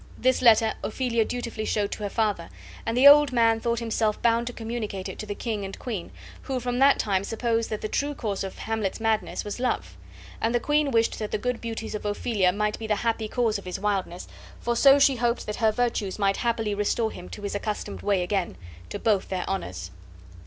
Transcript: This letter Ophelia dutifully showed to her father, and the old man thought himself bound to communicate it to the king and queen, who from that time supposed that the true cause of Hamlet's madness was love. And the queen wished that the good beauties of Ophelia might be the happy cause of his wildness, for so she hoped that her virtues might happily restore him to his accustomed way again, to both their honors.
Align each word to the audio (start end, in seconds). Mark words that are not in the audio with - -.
This 0.17 0.41
letter 0.41 0.73
Ophelia 0.83 1.23
dutifully 1.23 1.63
showed 1.63 1.91
to 1.91 2.01
her 2.01 2.09
father, 2.09 2.49
and 2.87 2.97
the 2.97 3.07
old 3.07 3.31
man 3.31 3.59
thought 3.59 3.77
himself 3.77 4.19
bound 4.23 4.47
to 4.47 4.53
communicate 4.53 5.07
it 5.07 5.19
to 5.19 5.27
the 5.27 5.35
king 5.35 5.63
and 5.63 5.77
queen, 5.77 6.09
who 6.41 6.59
from 6.59 6.79
that 6.79 6.97
time 6.97 7.23
supposed 7.23 7.69
that 7.69 7.81
the 7.81 7.87
true 7.87 8.15
cause 8.15 8.43
of 8.43 8.57
Hamlet's 8.57 8.99
madness 8.99 9.45
was 9.45 9.59
love. 9.59 9.95
And 10.41 10.55
the 10.55 10.59
queen 10.59 10.89
wished 10.89 11.19
that 11.19 11.29
the 11.29 11.37
good 11.37 11.61
beauties 11.61 11.93
of 11.93 12.03
Ophelia 12.03 12.51
might 12.51 12.79
be 12.79 12.87
the 12.87 12.95
happy 13.05 13.27
cause 13.27 13.59
of 13.59 13.65
his 13.65 13.79
wildness, 13.79 14.27
for 14.59 14.75
so 14.75 14.97
she 14.97 15.17
hoped 15.17 15.45
that 15.45 15.57
her 15.57 15.71
virtues 15.71 16.17
might 16.17 16.37
happily 16.37 16.73
restore 16.73 17.11
him 17.11 17.29
to 17.29 17.43
his 17.43 17.53
accustomed 17.53 18.01
way 18.01 18.23
again, 18.23 18.57
to 18.89 18.97
both 18.97 19.29
their 19.29 19.47
honors. 19.47 19.91